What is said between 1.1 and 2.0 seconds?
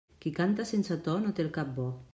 no té el cap bo.